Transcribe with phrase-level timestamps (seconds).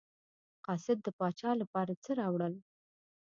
[0.65, 2.53] قاصد د پاچا لپاره څه راوړل.